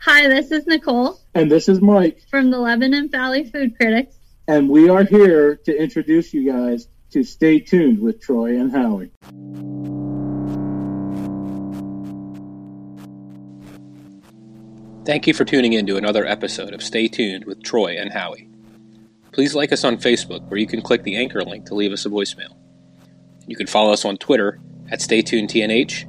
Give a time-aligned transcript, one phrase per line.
[0.00, 4.16] Hi, this is Nicole And this is Mike, from the Lebanon Valley Food Critics.
[4.46, 9.10] and we are here to introduce you guys to Stay Tuned with Troy and Howie.
[15.04, 18.46] Thank you for tuning in to another episode of Stay Tuned with Troy and Howie.
[19.32, 22.04] Please like us on Facebook, where you can click the anchor link to leave us
[22.04, 22.54] a voicemail.
[23.46, 24.60] You can follow us on Twitter
[24.90, 26.04] at StayTunedTNH.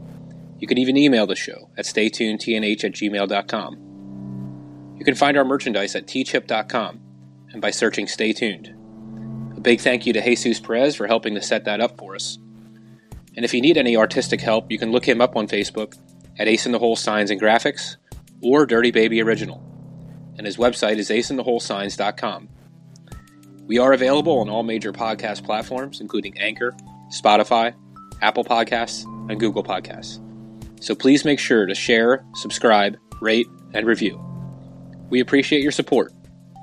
[0.59, 4.95] You can even email the show at StayTunedTNH at gmail.com.
[4.97, 6.99] You can find our merchandise at teechip.com
[7.53, 8.75] and by searching Stay Tuned.
[9.55, 12.37] A big thank you to Jesus Perez for helping to set that up for us.
[13.35, 15.97] And if you need any artistic help, you can look him up on Facebook
[16.37, 17.95] at Ace in the Hole Signs and Graphics
[18.41, 19.63] or Dirty Baby Original.
[20.37, 22.49] And his website is aceintheholesigns.com.
[23.65, 26.73] We are available on all major podcast platforms, including Anchor,
[27.13, 27.75] Spotify,
[28.21, 30.19] Apple Podcasts, and Google Podcasts.
[30.79, 34.19] So please make sure to share, subscribe, rate, and review.
[35.09, 36.13] We appreciate your support.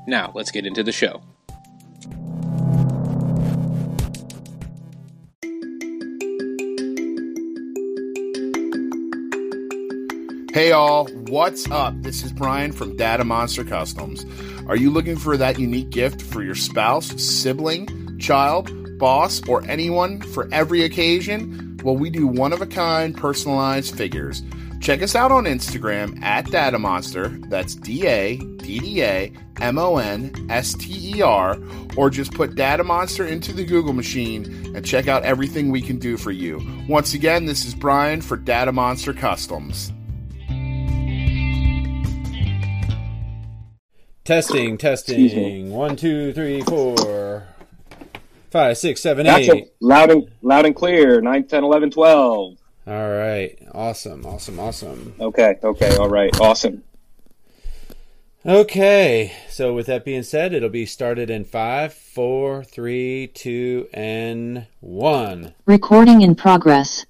[0.07, 1.23] Now, let's get into the show.
[10.53, 11.93] Hey all, what's up?
[12.01, 14.25] This is Brian from Dadda Monster Customs.
[14.67, 20.23] Are you looking for that unique gift for your spouse, sibling, child, boss, or anyone
[20.23, 21.66] for every occasion?
[21.87, 24.43] Well, we do one of a kind personalized figures.
[24.81, 27.29] Check us out on Instagram at Dadda Monster.
[27.29, 31.57] That's D A D D A M O N S T E R,
[31.97, 36.01] or just put Dadda Monster into the Google machine and check out everything we can
[36.01, 36.61] do for you.
[36.89, 39.93] Once again, this is Brian for Dadda Monster Customs.
[44.25, 45.71] Testing, testing.
[45.71, 47.47] One, two, three, four,
[48.57, 49.73] five, six, seven, That's eight.
[49.81, 51.21] Loud and loud and clear.
[51.21, 52.59] 9, 10, 11, 12.
[52.87, 53.59] All right.
[53.75, 55.15] Awesome, awesome, awesome.
[55.21, 56.35] Okay, okay, all right.
[56.41, 56.83] Awesome.
[58.47, 59.33] Okay.
[59.51, 65.55] So with that being said, it'll be started in five, four, three, two, and one.
[65.67, 67.05] Recording in progress.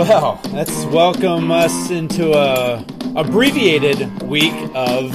[0.00, 2.82] Well, let's welcome us into a
[3.16, 5.14] abbreviated week of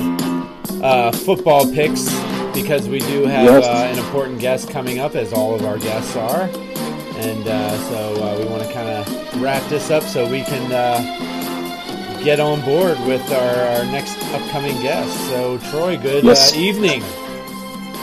[0.83, 2.07] uh, football picks
[2.53, 3.65] because we do have Yes.
[3.65, 8.23] uh, an important guest coming up, as all of our guests are, and uh, so
[8.23, 12.61] uh, we want to kind of wrap this up so we can uh, get on
[12.61, 15.11] board with our, our next upcoming guest.
[15.29, 16.53] So, Troy, good Yes.
[16.53, 17.01] uh, evening.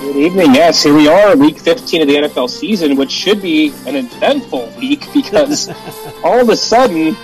[0.02, 0.52] Good evening.
[0.52, 4.68] Yes, here we are, week 15 of the NFL season, which should be an eventful
[4.78, 5.68] week because
[6.24, 7.16] all of a sudden,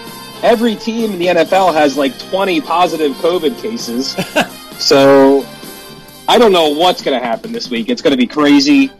[0.44, 4.12] every team in the NFL has like 20 positive COVID cases.
[4.78, 5.44] so
[6.28, 7.88] I don't know what's going to happen this week.
[7.88, 8.92] It's going to be crazy.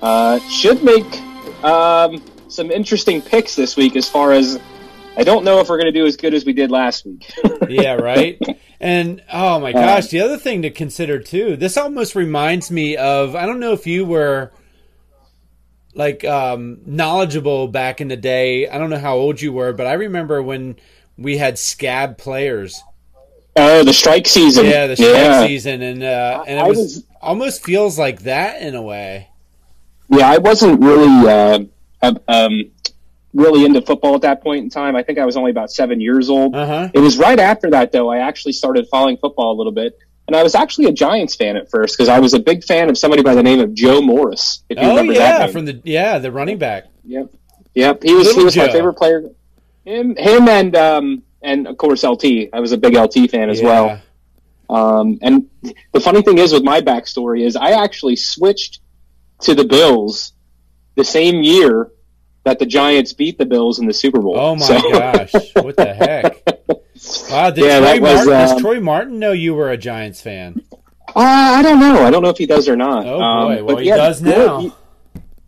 [0.00, 1.20] Uh, should make
[1.64, 4.60] um, some interesting picks this week as far as
[5.16, 7.28] I don't know if we're going to do as good as we did last week.
[7.68, 8.38] yeah, right.
[8.84, 11.56] And oh my gosh, the other thing to consider too.
[11.56, 14.52] This almost reminds me of I don't know if you were
[15.94, 18.68] like um knowledgeable back in the day.
[18.68, 20.76] I don't know how old you were, but I remember when
[21.16, 22.82] we had scab players.
[23.56, 24.66] Oh, the strike season.
[24.66, 28.74] Yeah, the strike season and uh and it was, was- almost feels like that in
[28.74, 29.30] a way.
[30.10, 31.66] Yeah, I wasn't really
[32.02, 32.70] uh, um,
[33.34, 34.96] really into football at that point in time.
[34.96, 36.54] I think I was only about seven years old.
[36.54, 36.88] Uh-huh.
[36.94, 39.98] It was right after that, though, I actually started following football a little bit.
[40.26, 42.88] And I was actually a Giants fan at first because I was a big fan
[42.88, 44.62] of somebody by the name of Joe Morris.
[44.70, 45.52] If you Oh remember yeah, that name.
[45.52, 46.84] from the yeah, the running back.
[47.04, 47.30] Yep.
[47.74, 48.02] Yep.
[48.02, 49.22] He was Little he was my favorite player.
[49.84, 52.24] Him him and um and of course LT.
[52.54, 53.66] I was a big LT fan as Yeah.
[53.66, 54.00] well.
[54.70, 55.50] Um and
[55.92, 58.80] the funny thing is with my backstory is I actually switched
[59.40, 60.32] to the Bills
[60.94, 61.90] the same year
[62.44, 64.36] that the Giants beat the Bills in the Super Bowl.
[64.38, 66.42] Oh my So- gosh, what the heck?
[67.30, 69.76] Wow, did, Yeah, Troy that was, Martin, does um, Troy Martin know you were a
[69.76, 70.62] Giants fan?
[71.08, 72.02] Uh, I don't know.
[72.04, 73.04] I don't know if he does or not.
[73.06, 74.60] Oh Um, boy, well but he yeah, does now.
[74.60, 74.72] The,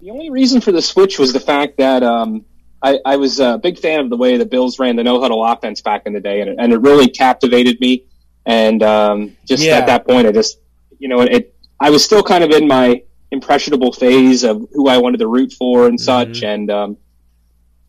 [0.02, 2.44] the only reason for the switch was the fact that um,
[2.82, 5.42] I, I was a big fan of the way the Bills ran the no huddle
[5.44, 8.04] offense back in the day, and it, and it really captivated me.
[8.44, 9.78] And um, just Yeah.
[9.78, 10.58] at that point, I just
[10.98, 11.54] you know it.
[11.80, 13.02] I was still kind of in my
[13.36, 16.96] impressionable phase of who I wanted to root for and such, and um,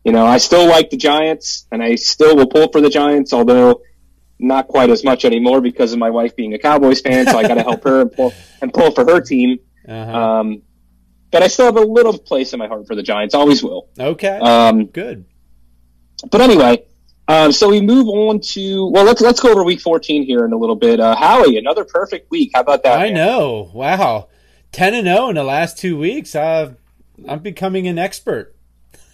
[0.04, 3.32] you know I still like the Giants, and I still will pull for the Giants,
[3.32, 3.82] although
[4.38, 7.26] not quite as much anymore because of my wife being a Cowboys fan.
[7.26, 9.58] So I got to help her and pull and pull for her team.
[9.88, 10.22] Uh-huh.
[10.40, 10.62] Um,
[11.30, 13.34] but I still have a little place in my heart for the Giants.
[13.34, 13.88] Always will.
[13.98, 15.24] okay, Um, good.
[16.30, 16.84] but anyway,
[17.26, 20.52] um, so we move on to well, let's let's go over week 14 here in
[20.52, 21.00] a little bit.
[21.00, 22.52] Uh, Howie, another perfect week.
[22.54, 22.98] How about that?
[22.98, 23.14] I man?
[23.14, 23.70] know.
[23.74, 24.28] Wow,
[24.72, 26.34] ten and zero in the last two weeks.
[26.34, 26.74] Uh,
[27.26, 28.54] I'm becoming an expert.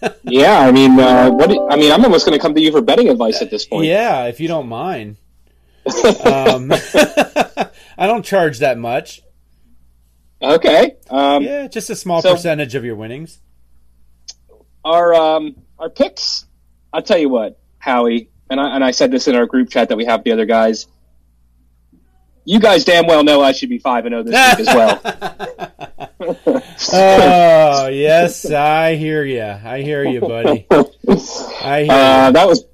[0.23, 1.49] Yeah, I mean, uh, what?
[1.49, 3.65] do- I mean, I'm almost going to come to you for betting advice at this
[3.65, 3.87] point.
[3.87, 5.17] Yeah, if you don't mind.
[6.27, 6.71] um,
[7.97, 9.23] I don't charge that much.
[10.43, 10.97] Okay.
[11.09, 13.39] Um, Yeah, just a small so- percentage of your winnings.
[14.85, 16.45] Our um, our picks.
[16.93, 19.89] I'll tell you what, Howie, and I and I said this in our group chat
[19.89, 20.87] that we have the other guys.
[22.45, 26.61] You guys damn well know I should be five and zero this week as well.
[26.93, 29.43] Oh yes, I hear you.
[29.43, 30.67] I hear you, buddy.
[30.71, 32.65] I hear Uh, that was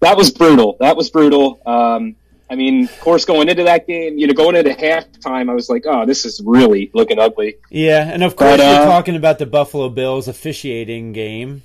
[0.00, 0.76] that was brutal.
[0.80, 1.60] That was brutal.
[1.66, 2.16] Um,
[2.50, 5.68] I mean, of course, going into that game, you know, going into halftime, I was
[5.70, 9.16] like, "Oh, this is really looking ugly." Yeah, and of course But, uh, we're talking
[9.16, 11.62] about the Buffalo Bills officiating game.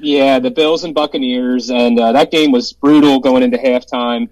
[0.00, 4.28] Yeah, the Bills and Buccaneers, and uh, that game was brutal going into halftime.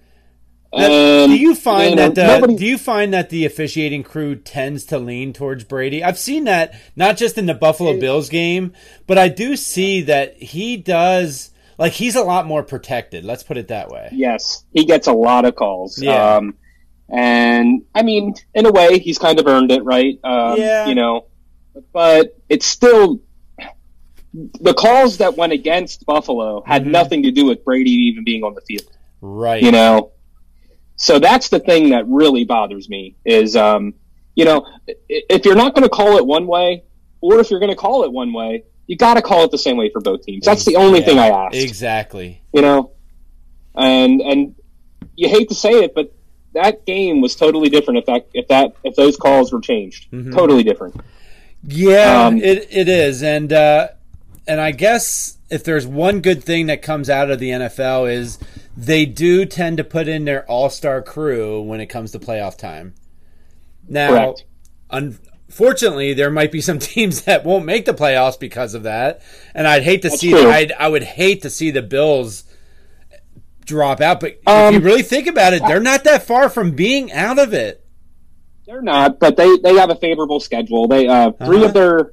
[0.74, 4.02] And, do you find you know, that the, nobody- do you find that the officiating
[4.02, 6.02] crew tends to lean towards Brady?
[6.02, 8.72] I've seen that not just in the Buffalo Bills game,
[9.06, 13.24] but I do see that he does like he's a lot more protected.
[13.24, 14.08] Let's put it that way.
[14.12, 16.00] Yes, he gets a lot of calls.
[16.00, 16.36] Yeah.
[16.36, 16.54] Um,
[17.08, 20.18] and I mean, in a way, he's kind of earned it, right?
[20.24, 20.86] Um, Yeah.
[20.86, 21.26] You know,
[21.92, 23.20] but it's still
[24.60, 26.90] the calls that went against Buffalo had Mhm.
[26.90, 28.86] nothing to do with Brady even being on the field.
[29.20, 29.62] Right.
[29.62, 30.12] You know,
[31.02, 33.94] so that's the thing that really bothers me is, um,
[34.36, 34.64] you know,
[35.08, 36.84] if you're not going to call it one way,
[37.20, 39.58] or if you're going to call it one way, you got to call it the
[39.58, 40.44] same way for both teams.
[40.44, 41.56] That's the only Yeah, thing I ask.
[41.56, 42.40] Exactly.
[42.52, 42.92] you know,
[43.74, 44.54] and and
[45.16, 46.14] you hate to say it, but
[46.54, 50.32] that game was totally different if that if that if those calls were changed, Mhm.
[50.32, 50.94] totally different.
[51.66, 53.88] Yeah, Um, it it is, and uh,
[54.46, 58.38] and I guess if there's one good thing that comes out of the NFL is
[58.76, 62.56] they do tend to put in their all star crew when it comes to playoff
[62.56, 62.94] time.
[63.88, 64.44] Now, Correct.
[64.90, 69.22] unfortunately, there might be some teams that won't make the playoffs because of that,
[69.54, 70.34] and I'd hate to That's see.
[70.34, 72.44] I'd, I would hate to see the Bills
[73.64, 74.20] drop out.
[74.20, 77.38] But if Um, you really think about it, they're not that far from being out
[77.38, 77.84] of it.
[78.66, 80.86] They're not, but they they have a favorable schedule.
[80.88, 81.64] They uh, 3 Uh-huh.
[81.66, 82.12] of their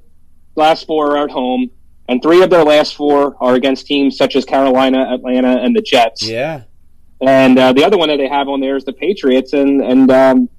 [0.55, 1.69] last four are at home,
[2.09, 5.81] and three of their last four are against teams such as Carolina, Atlanta, and the
[5.81, 6.27] Jets.
[6.27, 6.63] Yeah,
[7.21, 10.09] And uh, the other one that they have on there is the Patriots, and and
[10.11, 10.49] um,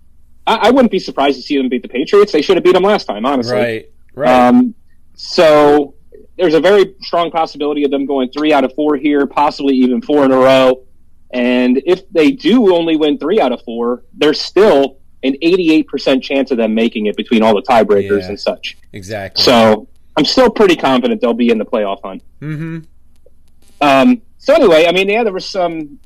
[0.47, 2.33] I, I wouldn't be surprised to see them beat the Patriots.
[2.33, 3.55] They should have beat them last time, honestly.
[3.57, 4.47] right, right.
[4.49, 4.75] Um,
[5.15, 5.95] so
[6.39, 10.01] there's a very strong possibility of them going three out of four here, possibly even
[10.01, 10.87] four in a row.
[11.33, 16.51] And if they do only win three out of four, there's still an 88% chance
[16.51, 18.29] of them making it between all the tiebreakers Yeah.
[18.29, 18.79] and such.
[18.93, 19.45] exactly.
[19.45, 19.87] So
[20.21, 22.23] I'm still pretty confident they'll be in the playoff hunt.
[22.41, 22.81] hmm
[23.81, 25.99] Um, so anyway, I mean, yeah, there was some.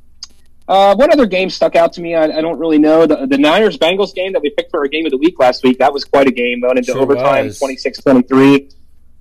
[0.66, 2.14] Uh, what other game stuck out to me?
[2.14, 3.06] I, I don't really know.
[3.06, 5.62] The, the Niners Bengals game that we picked for our game of the week last
[5.62, 6.60] week, that was quite a game.
[6.62, 7.58] Went into Sure overtime, was.
[7.58, 8.70] 26 23.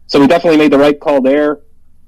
[0.08, 1.60] So we definitely made the right call there.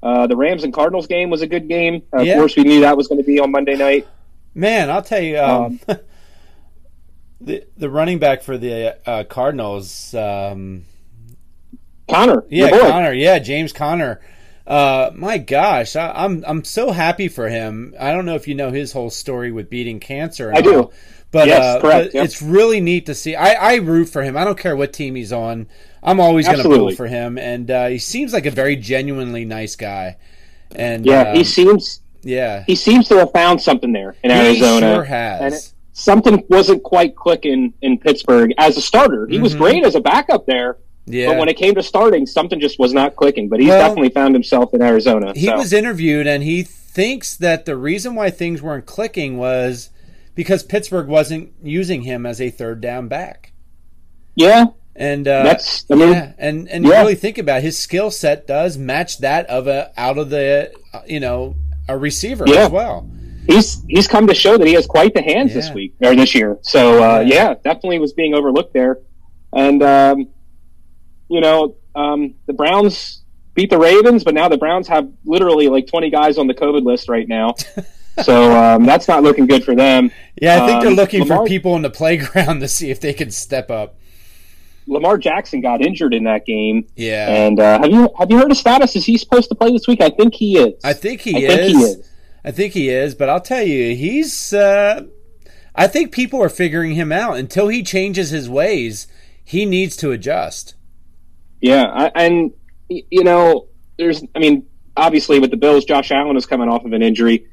[0.02, 2.02] Uh, the Rams and Cardinals game was a good game.
[2.16, 2.34] Uh, Yeah.
[2.34, 4.06] Of course, we knew that was going to be on Monday night.
[4.54, 5.80] Man, I'll tell you, um,
[7.40, 10.84] the the running back for the uh, Cardinals, um,
[12.08, 12.70] Connor, yeah.
[12.70, 14.20] Connor, yeah, James Connor.
[14.66, 17.94] Uh, my gosh, I, I'm I'm so happy for him.
[18.00, 20.48] I don't know if you know his whole story with beating cancer.
[20.48, 20.76] and I do.
[20.82, 20.92] all,
[21.30, 22.24] but Yes, uh, correct, yep.
[22.24, 23.34] it's really neat to see.
[23.36, 24.36] I, I root for him.
[24.36, 25.68] I don't care what team he's on.
[26.02, 26.96] I'm always going to pull Absolutely.
[26.96, 30.16] for him, and uh, he seems like a very genuinely nice guy.
[30.74, 34.94] And Yeah, he seems yeah, he seems to have found something there in he Arizona.
[34.94, 35.40] sure has.
[35.42, 39.26] And it- Something wasn't quite clicking in Pittsburgh as a starter.
[39.28, 39.58] He was Mhm.
[39.58, 42.92] great as a backup there, yeah, But when it came to starting, something just was
[42.92, 43.48] not clicking.
[43.48, 45.32] But he's Well, definitely found himself in Arizona.
[45.34, 45.56] he so.
[45.56, 49.90] was interviewed and he thinks that the reason why things weren't clicking was
[50.34, 53.52] because Pittsburgh wasn't using him as a third down back.
[54.34, 55.84] yeah, And uh, that's.
[55.90, 57.00] I mean, yeah, and and you yeah.
[57.00, 60.72] really think about it, his skill set does match that of a out of the
[60.92, 61.54] uh, you know
[61.88, 62.64] a receiver Yeah.
[62.66, 63.08] as well.
[63.46, 66.34] he's he's come to show that he has quite the hands this week or this
[66.34, 66.58] year.
[66.62, 67.34] So uh, Yeah.
[67.34, 67.54] yeah.
[67.62, 68.98] definitely was being overlooked there.
[69.52, 70.28] And um,
[71.28, 73.22] you know, um, the Browns
[73.54, 76.84] beat the Ravens, but now the Browns have literally like 20 guys on the COVID
[76.84, 77.54] list right now.
[78.22, 80.10] so um, that's not looking good for them.
[80.40, 83.12] Yeah, I think they're Um, looking for people in the playground to see if they
[83.12, 83.96] can step up.
[84.88, 88.50] Lamar Jackson got injured in that game, Yeah, and uh, have you have you heard
[88.50, 88.94] his status?
[88.94, 90.00] Is he supposed to play this week?
[90.00, 90.74] I think he is.
[90.84, 91.56] I think he I is.
[91.56, 92.10] think he is.
[92.44, 94.52] I think he is, but I'll tell you, he's.
[94.52, 95.06] Uh,
[95.74, 97.36] I think people are figuring him out.
[97.36, 99.08] Until he changes his ways,
[99.44, 100.75] he needs to adjust.
[101.60, 102.52] Yeah, I, and
[102.88, 106.92] you know, there's, I mean, obviously with the Bills, Josh Allen is coming off of
[106.92, 107.48] an injury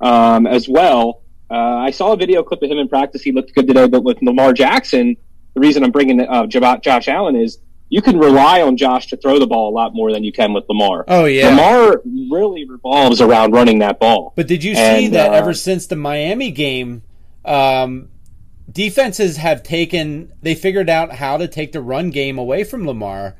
[0.00, 1.22] um, as well.
[1.50, 3.22] Uh, I saw a video clip of him in practice.
[3.22, 5.16] He looked good today, but with Lamar Jackson,
[5.54, 9.38] the reason I'm bringing uh, Josh Allen is you can rely on Josh to throw
[9.38, 11.04] the ball a lot more than you can with Lamar.
[11.08, 14.34] Oh yeah, Lamar really revolves around running that ball.
[14.36, 17.02] But did you see and, that uh, ever since the Miami game,
[17.46, 18.10] um,
[18.70, 23.36] defenses have taken they figured out how to take the run game away from Lamar,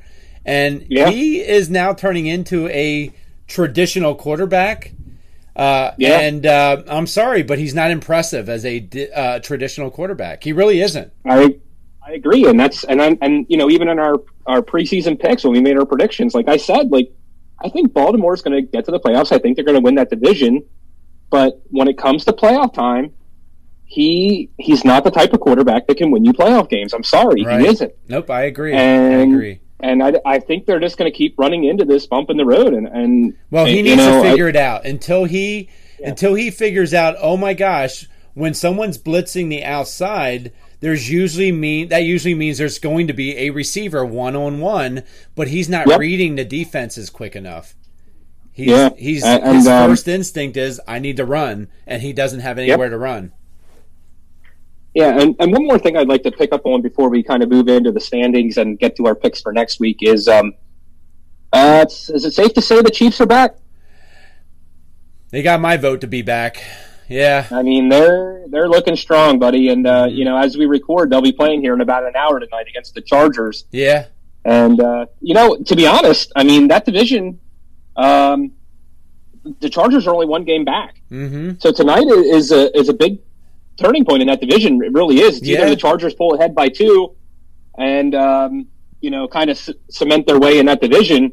[0.49, 1.09] and yeah.
[1.09, 3.13] he is now turning into a
[3.47, 4.93] traditional quarterback.
[5.55, 6.21] Uh, yeah.
[6.21, 10.43] And uh, I'm sorry, but he's not impressive as a uh, traditional quarterback.
[10.43, 11.13] He really isn't.
[11.25, 11.59] I
[12.05, 14.15] I agree, and that's and I'm, and you know even in our
[14.47, 17.11] our preseason picks when we made our predictions, like I said, like
[17.63, 19.31] I think Baltimore is going to get to the playoffs.
[19.31, 20.63] I think they're going to win that division,
[21.29, 23.13] but when it comes to playoff time,
[23.85, 26.93] he he's not the type of quarterback that can win you playoff games.
[26.93, 27.59] I'm sorry, right.
[27.59, 27.93] he isn't.
[28.07, 28.73] Nope, I agree.
[28.73, 32.05] And, I agree and I, I think they're just going to keep running into this
[32.05, 32.73] bump in the road.
[32.73, 35.69] And, and well, he needs know, to figure I, it out until he
[35.99, 36.09] yeah.
[36.09, 37.15] until he figures out.
[37.19, 42.79] Oh my gosh, when someone's blitzing the outside, there's usually mean that usually means there's
[42.79, 45.03] going to be a receiver one on one,
[45.35, 45.99] but he's not yep.
[45.99, 47.75] reading the defenses quick enough.
[48.51, 52.11] He's, yeah, he's and, his um, first instinct is I need to run, and he
[52.11, 52.91] doesn't have anywhere yep.
[52.91, 53.31] to run.
[54.99, 57.41] Yeah, and, and one more thing I'd like to pick up on before we kind
[57.41, 60.55] of move into the standings and get to our picks for next week is um,
[61.53, 63.55] uh, is it safe to say the Chiefs are back?
[65.29, 66.61] They got my vote to be back.
[67.07, 69.69] Yeah, I mean they're they're looking strong, buddy.
[69.69, 72.37] And uh, you know, as we record, they'll be playing here in about an hour
[72.37, 73.67] tonight against the Chargers.
[73.71, 74.07] Yeah,
[74.43, 77.39] and uh, you know, to be honest, I mean that division,
[77.95, 78.51] um,
[79.61, 81.01] the Chargers are only one game back.
[81.09, 81.51] Mm-hmm.
[81.59, 83.19] So tonight is a is a big
[83.79, 84.81] turning point in that division.
[84.83, 85.37] It really is.
[85.37, 85.59] It's yeah.
[85.59, 87.15] either the Chargers pull ahead by two
[87.77, 88.67] and, um,
[89.01, 91.31] you know, kind of c- cement their way in that division,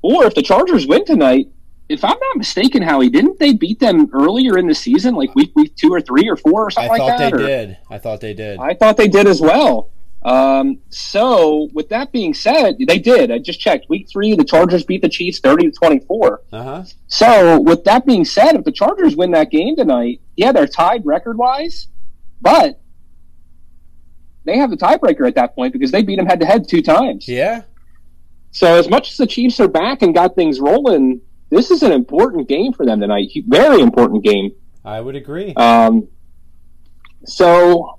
[0.00, 1.48] or if the Chargers win tonight,
[1.88, 5.52] if I'm not mistaken, Howie, didn't they beat them earlier in the season, like week
[5.54, 7.20] week two or three or four or something like that?
[7.20, 7.78] I thought they or, did.
[7.90, 8.58] I thought they did.
[8.58, 9.90] I thought they did as well.
[10.24, 13.32] Um, so with that being said, they did.
[13.32, 13.88] I just checked.
[13.88, 16.42] Week three, the Chargers beat the Chiefs thirty to twenty four.
[16.52, 16.84] Uh-huh.
[17.08, 21.04] So with that being said, if the Chargers win that game tonight, yeah, they're tied
[21.04, 21.88] record wise,
[22.40, 22.80] but
[24.44, 26.82] they have the tiebreaker at that point because they beat them head to head two
[26.82, 27.26] times.
[27.26, 27.62] Yeah.
[28.52, 31.90] So as much as the Chiefs are back and got things rolling, this is an
[31.90, 33.28] important game for them tonight.
[33.48, 34.52] Very important game.
[34.84, 35.54] I would agree.
[35.54, 36.08] Um,
[37.24, 37.98] so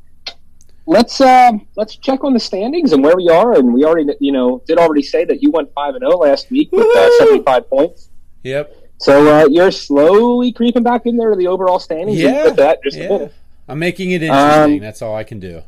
[0.85, 3.53] let's uh, let's check on the standings and where we are.
[3.53, 6.17] And we already, you know, did already say that you went five and zero oh
[6.19, 8.09] last week with uh, seventy five points.
[8.43, 8.75] Yep.
[8.97, 12.19] So uh, you're slowly creeping back in there to the overall standings.
[12.19, 12.49] Yeah.
[12.51, 13.27] That just yeah.
[13.67, 14.73] I'm making it interesting.
[14.73, 15.63] Um, That's all I can do.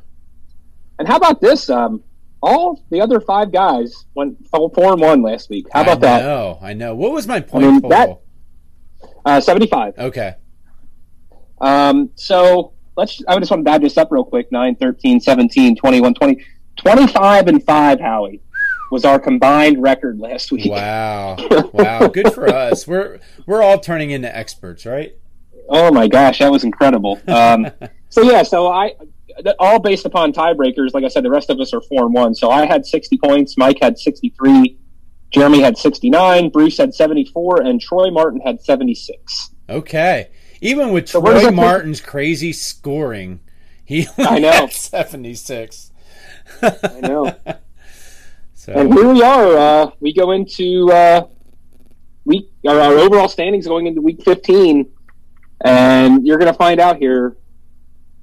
[1.00, 1.69] And how about this?
[1.69, 2.03] Um,
[2.41, 5.65] all the other five guys went four and one last week.
[5.74, 6.22] How about that?
[6.22, 6.60] I know.
[6.62, 6.95] I know.
[6.95, 8.22] What was my point I mean, total?
[9.01, 9.98] That, uh, Seventy-five.
[9.98, 10.36] Okay.
[11.60, 15.75] Um, so let's I just want to add this up real quick 9 13 17
[15.75, 16.45] 21 20
[16.77, 18.41] 25 and 5 Howie
[18.91, 20.69] was our combined record last week.
[20.69, 21.37] Wow.
[21.73, 22.87] Wow, good for us.
[22.87, 25.13] We're we're all turning into experts, right?
[25.67, 27.19] Oh my gosh, that was incredible.
[27.27, 27.69] Um,
[28.09, 28.93] so yeah, so I
[29.59, 30.93] all based upon tiebreakers.
[30.93, 32.33] Like I said, the rest of us are four and one.
[32.35, 33.57] So I had 60 points.
[33.57, 34.77] Mike had 63.
[35.31, 36.49] Jeremy had 69.
[36.49, 39.51] Bruce had 74, and Troy Martin had 76.
[39.69, 40.29] Okay.
[40.65, 42.10] Even with so Troy Martin's put?
[42.10, 43.39] crazy scoring,
[43.84, 45.91] he I know 76.
[46.62, 47.36] I know.
[48.57, 48.74] So.
[48.74, 49.57] And here we are.
[49.57, 51.27] Uh, we go into uh,
[52.24, 52.50] week.
[52.67, 54.91] Our, our overall standings going into week 15,
[55.63, 57.38] and you're going to find out here.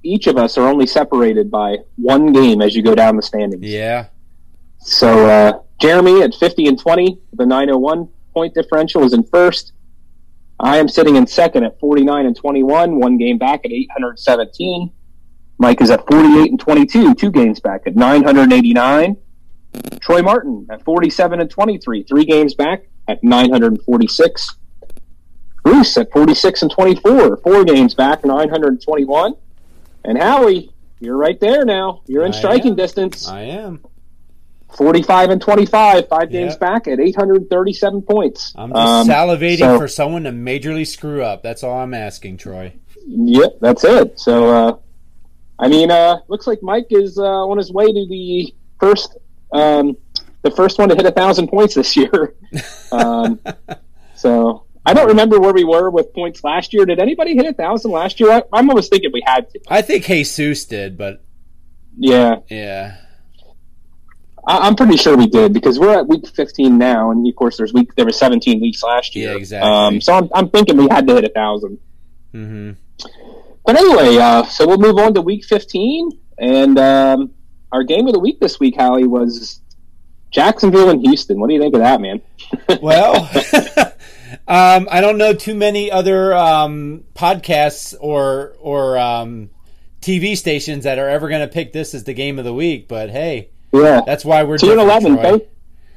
[0.03, 3.63] Each of us are only separated by one game as you go down the standings.
[3.63, 4.07] Yeah.
[4.79, 9.71] So uh, Jeremy at 50 and 20, the 901 point differential is in first.
[10.59, 14.91] I am sitting in second at 49 and 21, one game back at 817.
[15.57, 19.17] Mike is at 48 and 22, two games back at 989.
[20.01, 24.55] Troy Martin at 47 and 23, three games back at 946.
[25.63, 29.33] Bruce at 46 and 24, four games back, 921.
[30.03, 32.01] And Howie, you're right there now.
[32.05, 32.75] You're in I striking am.
[32.75, 33.27] distance.
[33.27, 33.83] I am.
[34.77, 38.53] 45 and 25, five games back at 837 points.
[38.55, 41.43] I'm just um, salivating so, for someone to majorly screw up.
[41.43, 42.73] That's all I'm asking, Troy.
[43.05, 44.19] Yep, that's it.
[44.19, 44.77] So, uh,
[45.59, 49.17] I mean, uh, looks like Mike is uh, on his way to the first,
[49.51, 49.95] um,
[50.41, 52.35] the first one to hit a thousand points this year.
[52.91, 53.39] um,
[54.15, 56.85] so I don't remember where we were with points last year.
[56.85, 58.31] Did anybody hit a thousand last year?
[58.31, 59.59] I, am almost thinking we had to.
[59.67, 61.23] I think Jesus did, but
[61.97, 62.97] yeah, yeah.
[64.47, 67.57] I, I'm pretty sure we did because we're at week 15 now, and of course
[67.57, 69.31] there's week there was 17 weeks last year.
[69.31, 69.71] Yeah, exactly.
[69.71, 71.79] Um, so I'm, I'm thinking we had to hit a thousand.
[72.31, 72.71] hmm
[73.65, 77.31] But anyway, uh, so we'll move on to week 15, and um,
[77.71, 79.61] our game of the week this week, Howie, was
[80.31, 81.39] Jacksonville and Houston.
[81.39, 82.21] What do you think of that, man?
[82.81, 83.15] Well,
[84.47, 89.49] um, I don't know too many other um, podcasts or or um,
[90.01, 92.87] TV stations that are ever going to pick this as the game of the week.
[92.87, 95.13] But hey, Yeah, that's why we're two and eleven.
[95.15, 95.23] Troy.
[95.23, 95.41] both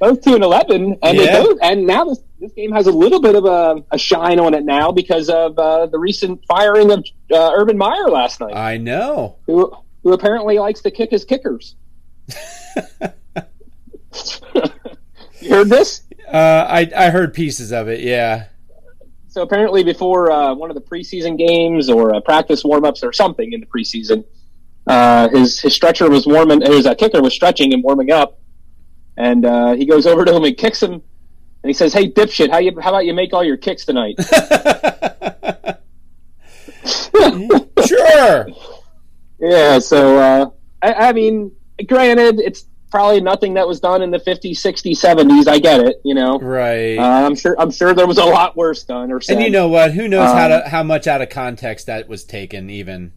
[0.01, 1.43] both two and eleven, and Yeah.
[1.43, 4.53] both, and now this this game has a little bit of a, a shine on
[4.55, 8.77] it now because of uh, the recent firing of uh, Urban Meyer last night, I
[8.79, 9.37] know.
[9.47, 11.77] who who apparently likes to kick his kickers.
[15.41, 16.03] you heard this?
[16.29, 18.01] Uh, I I heard pieces of it.
[18.01, 18.47] Yeah.
[19.29, 23.53] So apparently, before uh, one of the preseason games or uh, practice warmups or something
[23.53, 24.25] in the preseason,
[24.87, 26.61] uh, his his stretcher was warming.
[26.63, 28.39] His uh, kicker was stretching and warming up,
[29.17, 31.03] and uh, he goes over to him and kicks him, and
[31.65, 34.17] he says, "Hey, dipshit, how you how about you make all your kicks tonight?"
[37.87, 38.49] sure.
[39.41, 39.79] yeah.
[39.79, 40.51] So uh,
[40.83, 41.53] I, I mean,
[41.87, 45.49] granted, it's probably nothing that was done in the 50s, 60s, 70s.
[45.49, 46.01] I get it.
[46.05, 46.97] You know, Right.
[46.99, 49.35] uh, I'm sure I'm sure there was a lot worse done or said.
[49.37, 49.93] and you know what?
[49.93, 52.71] Who knows how Um, to how much out of context that was taken?
[52.71, 53.13] Even.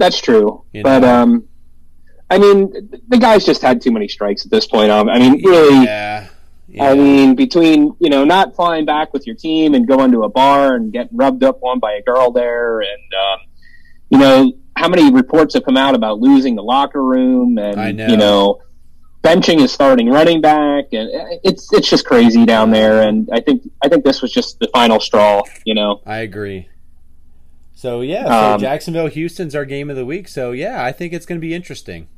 [0.00, 0.64] That's true.
[0.72, 1.22] You but know.
[1.22, 1.48] um,
[2.30, 2.72] I mean,
[3.08, 4.90] the guy's just had too many strikes at this point.
[4.90, 5.84] Um, I mean, really.
[5.84, 6.28] Yeah.
[6.66, 6.84] Yeah.
[6.84, 10.28] I mean, between you know not flying back with your team and going to a
[10.28, 13.40] bar and getting rubbed up on by a girl there, and um,
[14.08, 18.06] you know how many reports have come out about losing the locker room and know.
[18.06, 18.62] you know
[19.22, 23.02] benching his starting running back, and uh, it's it's just crazy down there.
[23.02, 25.42] And I think I think this was just the final straw.
[25.64, 26.68] You know, I agree.
[27.80, 30.28] So yeah, so Um, Jacksonville Houston's our game of the week.
[30.28, 32.08] So yeah, I think it's going to be interesting.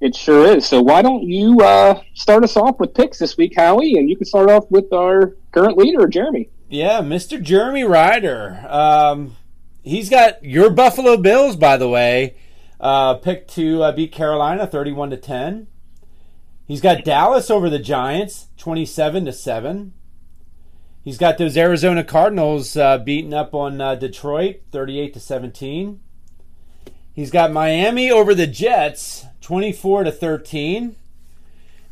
[0.00, 0.64] it sure is.
[0.64, 3.96] So why don't you uh, start us off with picks this week, Howie?
[3.98, 6.48] And you can start off with our current leader, Jeremy.
[6.70, 7.42] Yeah, Mr.
[7.42, 8.64] Jeremy Ryder.
[8.70, 9.36] Um,
[9.82, 12.36] he's got your Buffalo Bills, by the way,
[12.80, 15.66] uh, picked to uh, beat Carolina thirty-one to ten.
[16.66, 19.92] He's got Dallas over the Giants, twenty-seven to seven.
[21.02, 26.00] He's got those Arizona Cardinals uh, beating up on uh, Detroit, thirty-eight to seventeen.
[27.12, 30.96] He's got Miami over the Jets, twenty-four to thirteen.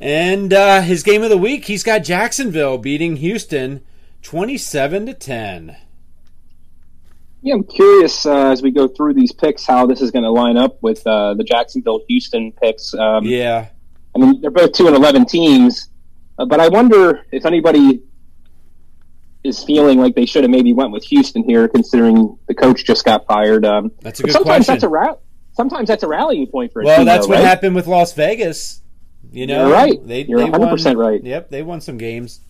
[0.01, 3.83] And uh, his game of the week, he's got Jacksonville beating Houston,
[4.23, 5.77] twenty-seven to ten.
[7.41, 10.31] Yeah, I'm curious uh, as we go through these picks how this is going to
[10.31, 12.93] line up with uh, the Jacksonville Houston picks.
[12.95, 13.69] Um, Yeah,
[14.15, 15.89] I mean, they're both two and eleven teams,
[16.39, 18.03] uh, but I wonder if anybody
[19.49, 23.05] is feeling like they should have maybe went with Houston here, considering the coach just
[23.05, 23.65] got fired.
[23.65, 24.75] Um, that's a good sometimes question.
[24.75, 25.17] that's a ra-
[25.55, 27.07] sometimes that's a rallying point for a well, team.
[27.07, 27.47] that's though, what right?
[27.47, 28.83] happened with Las Vegas.
[29.33, 30.07] You know, You're right.
[30.07, 31.23] They, You're 100% won, right.
[31.23, 32.41] Yep, they won some games.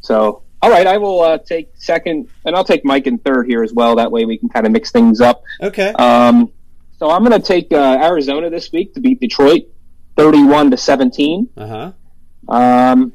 [0.00, 3.62] So, all right, I will uh, take second, and I'll take Mike in third here
[3.62, 3.96] as well.
[3.96, 5.42] That way, we can kind of mix things up.
[5.62, 5.92] Okay.
[5.92, 6.50] Um,
[6.98, 9.64] so I'm going to take uh, Arizona this week to beat Detroit,
[10.16, 11.48] thirty-one to seventeen.
[11.56, 11.92] Uh huh.
[12.52, 13.12] Um,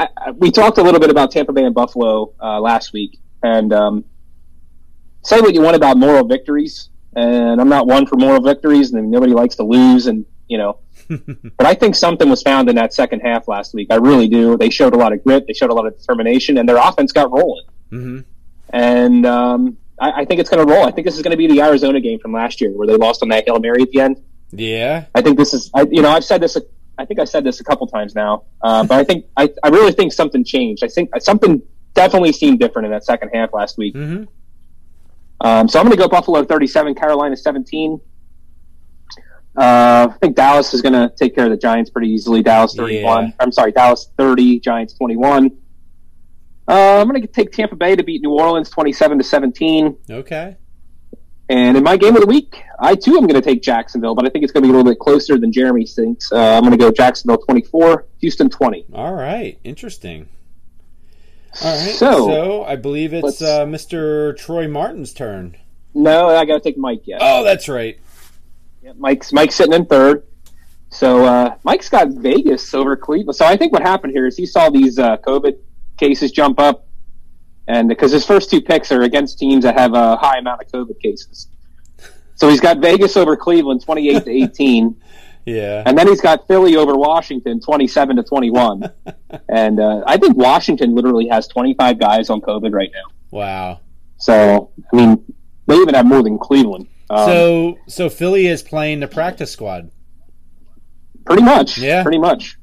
[0.00, 3.18] I, I, we talked a little bit about Tampa Bay and Buffalo uh, last week,
[3.42, 4.04] and um,
[5.22, 9.10] say what you want about moral victories, and I'm not one for moral victories, and
[9.10, 10.78] nobody likes to lose, and you know.
[11.08, 13.88] but I think something was found in that second half last week.
[13.90, 14.56] I really do.
[14.56, 17.12] They showed a lot of grit, they showed a lot of determination, and their offense
[17.12, 17.66] got rolling.
[17.90, 18.20] hmm
[18.70, 20.86] And um, I, I think it's going to roll.
[20.86, 22.96] I think this is going to be the Arizona game from last year where they
[22.96, 24.22] lost on that hail mary at the end.
[24.50, 25.04] Yeah.
[25.14, 26.56] I think this is, I, you know, I've said this.
[27.00, 29.68] I think I said this a couple times now, uh, but I think I, I
[29.68, 30.84] really think something changed.
[30.84, 31.62] I think something
[31.94, 33.94] definitely seemed different in that second half last week.
[33.96, 34.24] hmm
[35.40, 38.00] Um, so I'm going to go Buffalo 37, Carolina 17.
[39.56, 42.42] Uh, I think Dallas is going to take care of the Giants pretty easily.
[42.42, 43.24] Dallas 31.
[43.26, 43.32] Yeah.
[43.40, 45.50] I'm sorry, Dallas 30, Giants 21.
[46.68, 49.96] Uh, I'm going to take Tampa Bay to beat New Orleans 27 to 17.
[50.10, 50.56] Okay.
[51.50, 54.24] And in my game of the week, I too am going to take Jacksonville, but
[54.24, 56.30] I think it's going to be a little bit closer than Jeremy thinks.
[56.30, 58.86] Uh, I'm going to go Jacksonville 24, Houston 20.
[58.94, 59.58] All right.
[59.64, 60.28] Interesting.
[61.62, 61.94] All right.
[61.96, 64.36] So, So, I believe it's uh, Mr.
[64.38, 65.56] Troy Martin's turn.
[65.92, 67.18] no, I got to take Mike yet.
[67.20, 67.98] Oh, that's right.
[68.82, 70.22] Yeah, Mike's Mike's sitting in third.
[70.88, 73.36] So uh, Mike's got Vegas over Cleveland.
[73.36, 75.56] So I think what happened here is he saw these uh, COVID
[75.98, 76.86] cases jump up,
[77.70, 80.68] and because his first two picks are against teams that have a high amount of
[80.72, 81.46] COVID cases.
[82.34, 84.96] So he's got Vegas over Cleveland, twenty-eight to eighteen,
[85.46, 85.82] Yeah.
[85.86, 88.90] and then he's got Philly over Washington, twenty-seven to twenty-one.
[89.48, 93.14] and uh, I think Washington literally has twenty-five guys on COVID right now.
[93.30, 93.80] Wow.
[94.18, 95.24] So I mean,
[95.66, 96.88] they even have more than Cleveland.
[97.10, 99.90] Um, so, so Philly is playing the practice squad.
[101.26, 101.78] Pretty much.
[101.78, 102.02] Yeah.
[102.02, 102.56] Pretty much.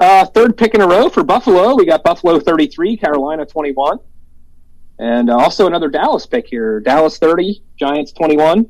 [0.00, 1.74] Uh, third pick in a row for Buffalo.
[1.76, 3.98] We got Buffalo 33, Carolina 21.
[4.98, 6.80] And uh, also another Dallas pick here.
[6.80, 8.66] Dallas 30, Giants 21.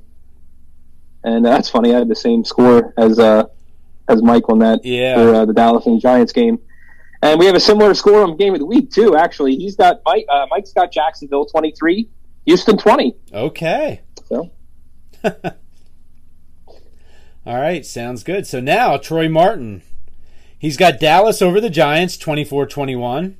[1.23, 1.95] And uh, that's funny.
[1.95, 3.45] I had the same score as uh,
[4.09, 5.15] as Mike on that Yeah.
[5.17, 6.59] for uh, the Dallas and Giants game.
[7.23, 9.15] And we have a similar score on game of the week too.
[9.17, 10.25] Actually, he's got Mike.
[10.29, 12.09] Uh, Mike's got Jacksonville 23,
[12.47, 13.17] Houston 20.
[13.35, 14.01] Okay.
[14.27, 14.51] So
[17.47, 18.47] All right, sounds good.
[18.47, 19.83] So now Troy Martin.
[20.61, 23.37] He's got Dallas over the Giants 24-21.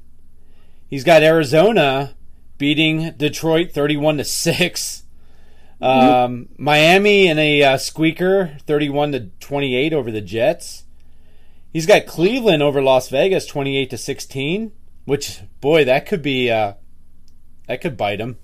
[0.89, 2.15] He's got Arizona
[2.57, 5.03] beating Detroit 31 to 6.
[5.83, 10.85] Um, Miami in a uh, squeaker 31 to 28 over the Jets.
[11.71, 14.73] He's got Cleveland over Las Vegas 28 to 16,
[15.05, 16.73] which boy, that could be uh,
[17.69, 18.39] that could bite him.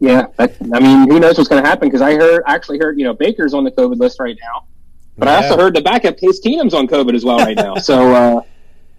[0.00, 0.48] Yeah, I
[0.80, 1.88] mean, who knows what's going to happen?
[1.88, 4.66] Because I heard, actually heard, you know, Baker's on the COVID list right now,
[5.16, 7.76] but I also heard the backup Case Keenum's on COVID as well right now.
[7.76, 8.40] so uh,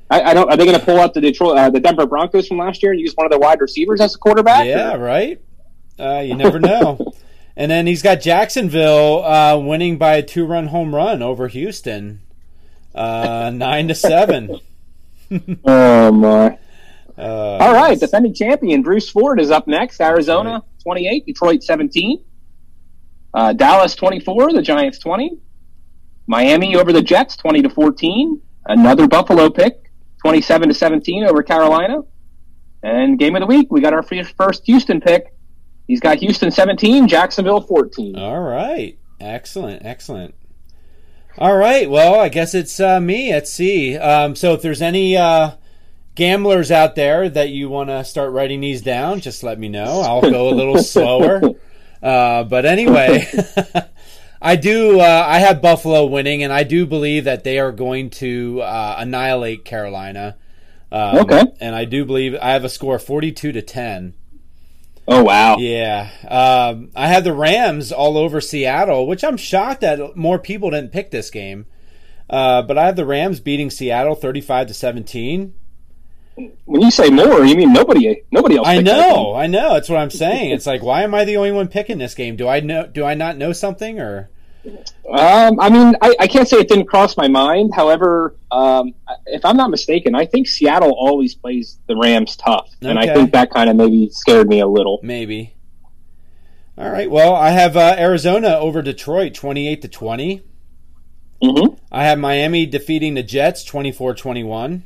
[0.09, 0.49] I, I don't.
[0.49, 2.91] Are they going to pull out the Detroit, uh, the Denver Broncos from last year
[2.91, 4.65] and use one of their wide receivers as a quarterback?
[4.65, 5.41] Yeah, Or- right.
[5.97, 7.13] Uh, you never know.
[7.55, 12.21] and then he's got Jacksonville uh, winning by a two-run home run over Houston,
[12.93, 14.59] uh, nine to seven.
[15.65, 16.57] Oh my!
[17.17, 19.99] Uh, All right, defending champion Bruce Ford is up next.
[20.01, 22.23] Arizona 28, Detroit 17,
[23.33, 25.37] uh, Dallas 24, the Giants 20,
[26.27, 28.41] Miami over the Jets 20 to 14.
[28.65, 32.01] Another Buffalo pick 27 to 17 over Carolina.
[32.81, 35.33] And game of the week, we got our first Houston pick.
[35.87, 38.15] He's got Houston 17, Jacksonville 14.
[38.17, 40.33] All right, excellent, excellent.
[41.37, 43.97] All right, well, I guess it's uh, me at C.
[43.97, 45.51] Um, so if there's any uh,
[46.15, 50.01] gamblers out there that you want to start writing these down, just let me know.
[50.01, 51.41] I'll go a little slower.
[52.01, 53.27] Uh, but anyway,
[54.45, 54.99] I do.
[54.99, 58.95] Uh, I have Buffalo winning, and I do believe that they are going to uh,
[58.99, 60.37] annihilate Carolina.
[60.91, 61.43] Um, Okay.
[61.59, 64.13] And I do believe I have a score of forty-two to ten.
[65.07, 65.57] Oh wow!
[65.57, 70.69] Yeah, um, I had the Rams all over Seattle, which I'm shocked that more people
[70.69, 71.65] didn't pick this game.
[72.29, 75.53] Uh, but I have the Rams beating Seattle 35 to 17.
[76.65, 78.23] When you say more, you mean nobody?
[78.31, 78.67] Nobody else?
[78.67, 79.73] I know, I know.
[79.73, 80.51] That's what I'm saying.
[80.51, 82.35] It's like, why am I the only one picking this game?
[82.35, 82.87] Do I know?
[82.87, 84.29] Do I not know something or?
[85.09, 87.73] Um, I mean, I, I can't say it didn't cross my mind.
[87.75, 88.93] However, um,
[89.25, 93.31] if I'm not mistaken, I think Seattle always plays the Rams tough, and I think
[93.33, 94.99] that kind of maybe scared me a little.
[95.03, 95.55] Maybe.
[96.77, 97.09] All right.
[97.09, 100.43] Well, I have uh, Arizona over Detroit 28 to 20.
[101.41, 104.81] hmm I have Miami defeating the Jets 24-21.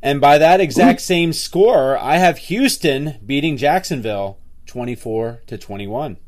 [0.00, 6.18] And by that exact same score, I have Houston beating Jacksonville 24 to 21.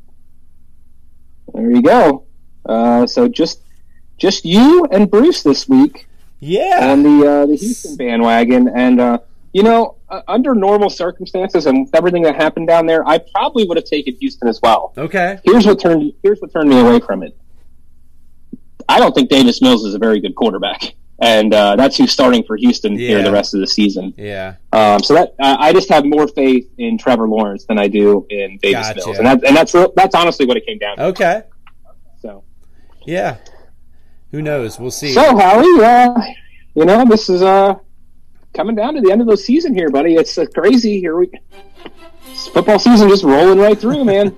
[1.53, 2.25] There you go.
[2.65, 3.61] Uh, so just
[4.17, 6.07] just you and Bruce this week
[6.39, 6.89] Yeah.
[6.91, 9.19] on the uh, the Houston bandwagon, and uh,
[9.53, 13.63] you know, uh, under normal circumstances and with everything that happened down there, I probably
[13.65, 14.93] would have taken Houston as well.
[14.97, 15.39] Okay.
[15.43, 17.35] Here's what turned here's what turned me away from it.
[18.89, 22.43] I don't think Davis Mills is a very good quarterback, and uh, that's who's starting
[22.43, 24.13] for Houston here the rest of the season.
[24.17, 24.55] Yeah.
[24.71, 28.25] Um, so that uh, I just have more faith in Trevor Lawrence than I do
[28.29, 28.99] in Davis Gotcha.
[29.05, 31.03] Mills, and that, and that's real- that's honestly what it came down to.
[31.05, 31.41] Okay.
[32.21, 32.43] So,
[33.05, 33.37] Yeah.
[34.31, 34.77] Who knows?
[34.79, 35.13] We'll see.
[35.13, 36.13] so Howie, uh,
[36.75, 37.75] you know, this is uh,
[38.53, 40.15] coming down to the end of the season here, buddy.
[40.15, 41.15] It's uh, crazy here.
[41.17, 41.31] We
[42.53, 44.35] football season just rolling right through, man.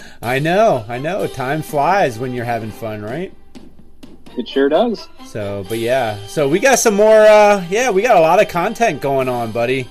[0.22, 0.84] I know.
[0.88, 1.26] I know.
[1.26, 3.32] Time flies when you're having fun, right?
[4.38, 5.08] It sure does.
[5.26, 6.18] So, but yeah.
[6.26, 7.20] So we got some more.
[7.20, 9.88] Uh, yeah, we got a lot of content going on, buddy.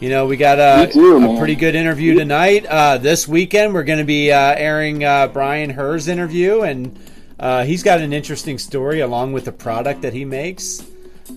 [0.00, 2.66] You know, we got a, We do, a pretty good interview tonight.
[2.66, 6.98] Uh, this weekend, we're going to be uh, airing uh, Brian Herr's interview, and
[7.38, 10.82] uh, he's got an interesting story along with the product that he makes.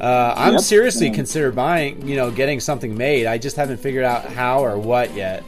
[0.01, 0.61] Uh, I'm Yep.
[0.61, 3.25] seriously consider buying, you know, getting something made.
[3.25, 5.43] I just haven't figured out how or what yet.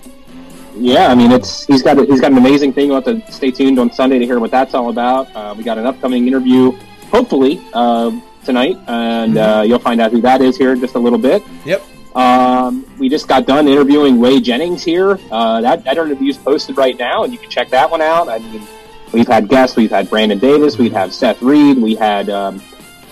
[0.76, 2.86] Yeah, I mean, it's he's got a, he's got an amazing thing.
[2.88, 5.28] You'll have to stay tuned on Sunday to hear what that's all about.
[5.36, 6.72] Uh, we got an upcoming interview,
[7.10, 8.12] hopefully uh,
[8.46, 11.44] tonight, and uh, you'll find out who that is here in just a little bit.
[11.66, 11.84] Yep.
[12.16, 15.20] Um, we just got done interviewing Ray Jennings here.
[15.32, 18.28] Uh, that that interview is posted right now, and you can check that one out.
[18.28, 18.62] I mean,
[19.14, 19.76] we've had guests.
[19.78, 20.78] We've had Brandon Davis.
[20.78, 21.78] We've had Seth Reed.
[21.78, 22.62] We had um,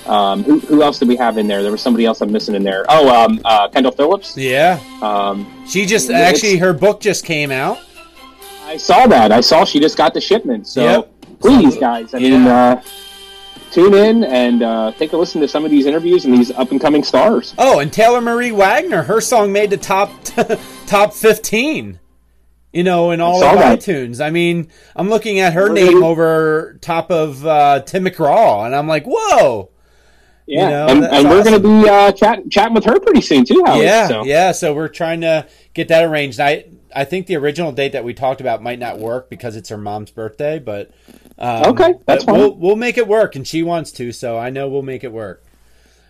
[0.08, 1.62] um, who, who else did we have in there?
[1.62, 2.86] There was somebody else I'm missing in there.
[2.90, 4.36] Oh, um, uh, Kendall Phillips.
[4.36, 4.80] Yeah.
[5.02, 7.78] Um, She just actually her book just came out.
[8.66, 9.32] I saw that.
[9.32, 10.68] I saw she just got the shipment.
[10.68, 11.40] So Yep.
[11.40, 12.82] please, guys, I mean, uh,
[13.72, 16.72] tune in and uh, take a listen to some of these interviews and these up
[16.72, 17.54] and coming stars.
[17.58, 20.12] Oh, and Taylor Marie Wagner, her song made the top
[20.88, 22.00] top fifteen.
[22.74, 23.80] You know, in all of that.
[23.80, 24.24] iTunes.
[24.24, 28.88] I mean, I'm looking at her name over top of uh, Tim McGraw, and I'm
[28.88, 29.72] like, whoa.
[30.46, 31.62] Yeah, You know, and, and we're awesome.
[31.62, 33.64] going to be uh, chat, chatting with her pretty soon too.
[33.66, 34.26] Howard, yeah, so.
[34.26, 34.52] yeah.
[34.52, 36.40] So we're trying to get that arranged.
[36.40, 39.70] I I think the original date that we talked about might not work because it's
[39.70, 40.92] her mom's birthday, but
[41.38, 42.60] um, Okay, that's but We'll fine.
[42.60, 45.44] we'll make it work, and she wants to, so I know we'll make it work.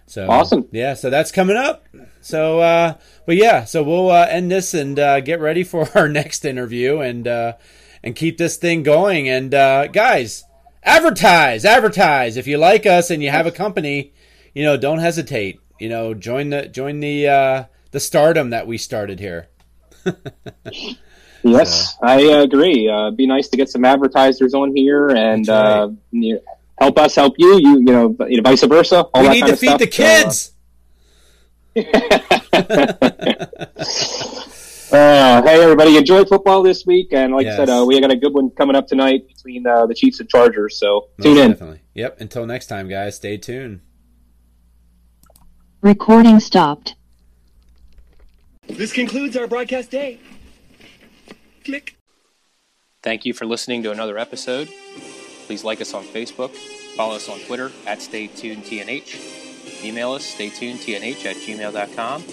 [0.06, 0.68] So Awesome.
[0.72, 1.86] Yeah, so that's coming up.
[2.22, 2.94] So, uh,
[3.26, 7.00] but yeah, so we'll uh, end this and uh, get ready for our next interview
[7.00, 7.54] and uh,
[8.04, 9.28] and keep this thing going.
[9.28, 10.46] And uh, guys,
[10.84, 12.38] advertise, advertise.
[12.38, 14.13] If you like us and you have a company,
[14.54, 15.60] you know, don't hesitate.
[15.80, 19.48] You know, join the join the uh, the stardom that we started here.
[21.52, 22.90] Yes, I agree.
[22.90, 25.56] Uh, be nice to get some advertisers on here and right.
[25.56, 26.42] uh, you
[26.80, 27.60] help us help you.
[27.60, 29.06] You, you know, you know, vice versa.
[29.14, 29.80] All we that need to feed stuff.
[29.80, 30.52] the kids.
[34.90, 37.10] Uh, hey, everybody, enjoy football this week.
[37.12, 39.86] And like I said, uh, we got a good one coming up tonight between uh,
[39.86, 40.80] the Chiefs and Chargers.
[40.80, 41.52] So Most tune in.
[41.52, 41.82] Definitely.
[41.94, 42.22] Yep.
[42.22, 43.18] Until next time, guys.
[43.18, 43.82] Stay tuned.
[45.82, 46.96] Recording stopped.
[48.68, 50.22] This concludes our broadcast day.
[51.68, 51.96] Click.
[53.04, 54.70] Thank you for listening to another episode.
[55.46, 56.56] Please like us on Facebook,
[56.96, 62.24] follow us on Twitter at StayTunedTNH, email us staytunedtnh at gmail.com,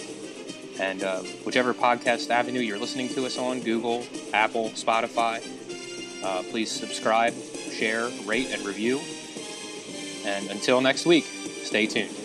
[0.79, 5.41] and uh, whichever podcast avenue you're listening to us on Google, Apple, Spotify
[6.25, 7.33] uh, please subscribe,
[7.71, 8.99] share, rate, and review.
[10.25, 11.25] And until next week,
[11.63, 12.24] stay tuned.